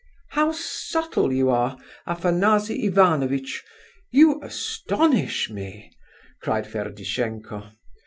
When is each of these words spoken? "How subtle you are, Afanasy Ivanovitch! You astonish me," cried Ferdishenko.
"How 0.29 0.51
subtle 0.51 1.31
you 1.31 1.51
are, 1.51 1.77
Afanasy 2.07 2.85
Ivanovitch! 2.87 3.63
You 4.09 4.41
astonish 4.41 5.51
me," 5.51 5.91
cried 6.41 6.65
Ferdishenko. 6.65 7.73